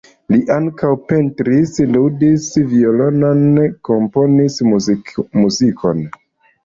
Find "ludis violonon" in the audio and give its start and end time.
1.97-3.53